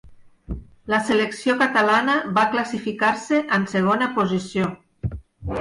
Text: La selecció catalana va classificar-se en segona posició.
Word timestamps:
La 0.93 0.99
selecció 1.09 1.55
catalana 1.59 2.15
va 2.39 2.45
classificar-se 2.55 3.43
en 3.59 3.71
segona 3.75 4.09
posició. 4.17 4.73